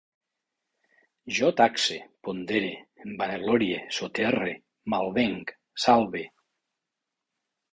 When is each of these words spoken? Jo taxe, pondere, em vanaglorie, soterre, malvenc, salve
Jo 1.39 1.49
taxe, 1.59 1.97
pondere, 2.27 2.71
em 3.05 3.11
vanaglorie, 3.19 3.77
soterre, 3.99 4.57
malvenc, 4.95 5.55
salve 5.85 6.25